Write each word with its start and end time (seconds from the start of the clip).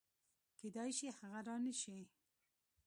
کېدای 0.59 0.91
شي 0.97 1.07
هغه 1.19 1.39
رانشي 1.47 1.99